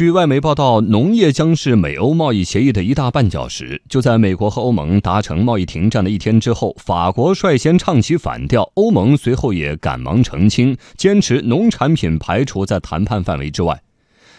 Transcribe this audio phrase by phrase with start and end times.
[0.00, 3.82] 据外媒报道，农业将是美欧贸易协议的一大绊脚石。
[3.86, 13.82] 就在美国和欧盟达成贸易停战的一天之后，法国率先唱起反调，欧盟随后也赶忙澄清，坚持农产品排除在谈判范围之外。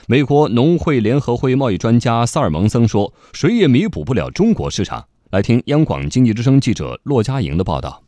[0.08, 8.02] 美国农会联合会贸易专家萨尔蒙森说：“谁也弥补不了中国市场。”来听央广经济之声记者骆佳莹的报道。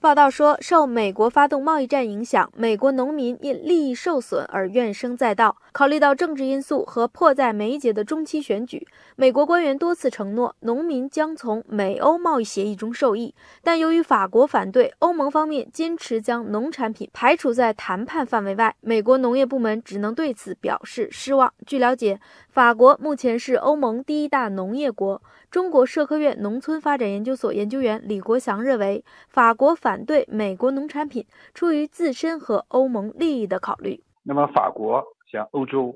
[0.00, 5.54] 报道说，受美国发动贸易战影响，美国农民因利益受损而怨声载道。
[5.72, 13.34] 考虑到政治因素和迫在眉睫的中期选举，美国官员多次承诺农民将从美欧贸易协议中受益。
[13.62, 21.52] 但由于法国反对，欧盟方面坚持将农产品排除在谈判范围外，美国农业部门只能对此表示失望。
[21.66, 25.20] 据了解，法国目前是欧盟第一大农业国。
[25.50, 34.00] 中国社科院农村发展研究所研究员李国祥认为，法国反反对美国农产品出于自身和欧盟利益的考虑。
[34.22, 35.92] 那么，法国像欧洲，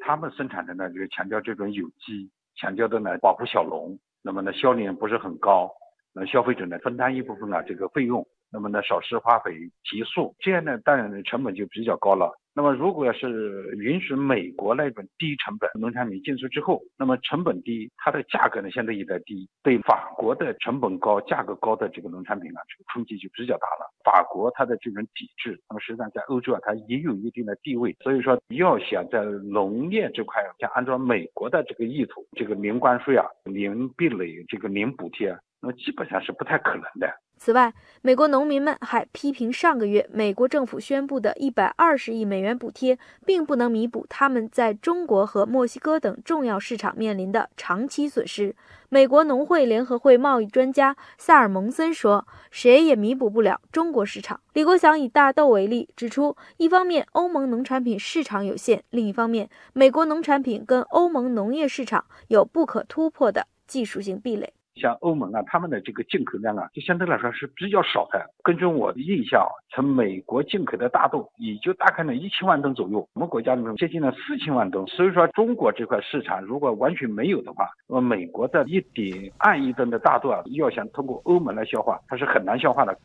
[0.00, 5.70] 他们生产的呢，就是强调这种有机，强调的呢保护小龙，那么呢销量不是很高，
[6.18, 9.52] 那消费者呢分担一部分啊这个费用，那么呢少施化肥
[9.84, 12.32] 提速，这样呢当然呢成本就比较高了。
[12.58, 23.92] 那么，如果要是允许美国那种低成本农产品进出之后，那么成本低，它的价格呢相对也在低，对法国的成本高、价格高的这个农产品啊，这个冲击就比较大了。
[24.02, 27.94] 法国它的这种抵制，那么实际上在欧洲啊，它也有一定的地位。
[28.00, 37.12] 所以说，要想在农业这块，想按照美国的这个意图，这个零关税啊、零壁垒、这个零补贴，那基本上是不太可能的。
[37.38, 48.56] 此外，美国农民们还批评上个月美国政府宣布的一百二十亿美元补贴，并不能弥补他们在中国和墨西哥等重要市场面临的长期损失。
[48.88, 64.54] 美国农会联合会贸易专家萨尔蒙森说：“谁也弥补不了中国市场。”李国祥以大豆为例，指出，一方面欧盟农产品市场有限，另一方面美国农产品跟欧盟农业市场有不可突破的技术性壁垒。
[64.76, 68.30] 像欧盟啊，他们的这个进口量啊，就相对来说是比较少的。
[68.42, 74.86] 根据我的印象，从美国进口的大豆也就大概呢一千万吨左右，我们国家里面接近了四千万吨。
[74.86, 82.96] 所以说，中国这块市场如果完全没有的话，那么美国的一点二亿吨的大豆啊，要想通过欧盟来消化，它是很难消化的。